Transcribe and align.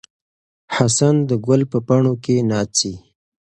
حسن 0.75 1.15
د 1.29 1.31
ګل 1.45 1.61
په 1.71 1.79
پاڼو 1.87 2.13
کې 2.23 2.35
ناڅي. 2.49 2.93